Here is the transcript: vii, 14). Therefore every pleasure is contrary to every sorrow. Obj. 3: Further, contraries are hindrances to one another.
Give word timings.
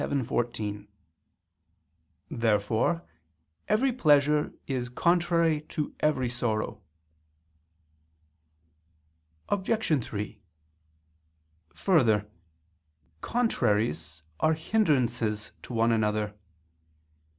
vii, 0.09 0.23
14). 0.23 0.87
Therefore 2.31 3.05
every 3.67 3.91
pleasure 3.93 4.51
is 4.65 4.89
contrary 4.89 5.61
to 5.69 5.93
every 5.99 6.27
sorrow. 6.27 6.81
Obj. 9.49 10.03
3: 10.03 10.41
Further, 11.75 12.27
contraries 13.21 14.23
are 14.39 14.53
hindrances 14.55 15.51
to 15.61 15.71
one 15.71 15.91
another. 15.91 16.33